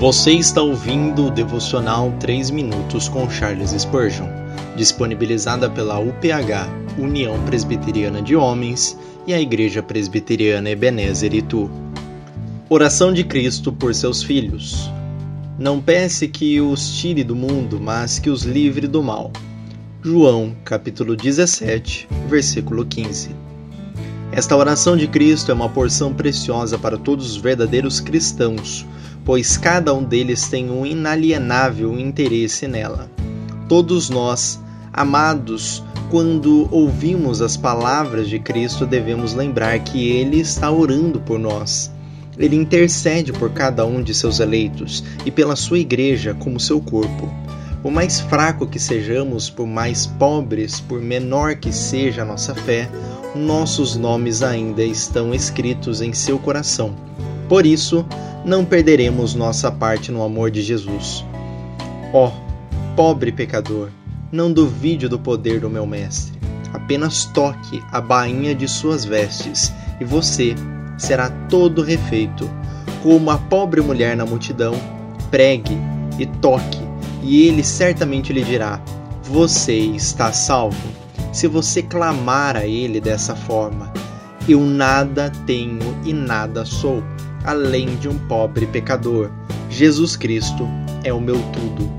[0.00, 4.28] Você está ouvindo o devocional 3 minutos com Charles Spurgeon,
[4.74, 11.70] disponibilizada pela UPH, União Presbiteriana de Homens, e a Igreja Presbiteriana Ebenezer Itu.
[12.70, 14.90] Oração de Cristo por seus filhos.
[15.58, 19.30] Não pense que os tire do mundo, mas que os livre do mal.
[20.02, 23.36] João, capítulo 17, versículo 15.
[24.32, 28.86] Esta oração de Cristo é uma porção preciosa para todos os verdadeiros cristãos
[29.24, 33.10] pois cada um deles tem um inalienável interesse nela.
[33.68, 34.60] Todos nós,
[34.92, 41.90] amados, quando ouvimos as palavras de Cristo, devemos lembrar que Ele está orando por nós.
[42.36, 47.28] Ele intercede por cada um de seus eleitos e pela sua igreja como seu corpo.
[47.82, 52.90] Por mais fraco que sejamos, por mais pobres, por menor que seja a nossa fé,
[53.34, 56.94] nossos nomes ainda estão escritos em seu coração.
[57.48, 58.04] Por isso,
[58.44, 61.24] não perderemos nossa parte no amor de Jesus.
[62.12, 62.32] Ó, oh,
[62.96, 63.90] pobre pecador,
[64.32, 66.38] não duvide do poder do meu Mestre.
[66.72, 70.54] Apenas toque a bainha de suas vestes e você
[70.96, 72.48] será todo refeito.
[73.02, 74.74] Como a pobre mulher na multidão,
[75.30, 75.76] pregue
[76.18, 76.78] e toque,
[77.22, 78.80] e ele certamente lhe dirá:
[79.22, 81.00] Você está salvo.
[81.32, 83.92] Se você clamar a ele dessa forma,
[84.48, 87.02] eu nada tenho e nada sou
[87.44, 89.30] além de um pobre pecador.
[89.68, 90.68] Jesus Cristo
[91.04, 91.90] é o meu tudo.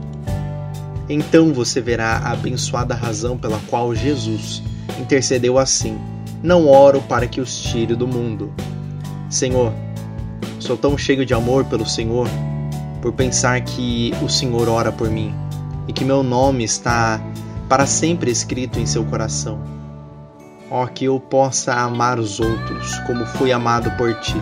[1.09, 4.63] Então você verá a abençoada razão pela qual Jesus
[4.99, 5.97] intercedeu assim:
[6.41, 8.53] Não oro para que os tire do mundo.
[9.29, 9.73] Senhor,
[10.59, 12.27] sou tão cheio de amor pelo Senhor
[13.01, 15.33] por pensar que o Senhor ora por mim
[15.87, 17.19] e que meu nome está
[17.67, 19.59] para sempre escrito em seu coração.
[20.69, 24.35] Ó, que eu possa amar os outros como fui amado por ti